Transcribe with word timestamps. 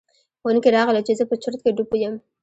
ښوونکي 0.41 0.69
راغلل 0.77 1.03
چې 1.07 1.13
زه 1.19 1.23
په 1.29 1.35
چرت 1.43 1.59
کې 1.63 1.75
ډوب 1.77 1.89
یم. 2.03 2.15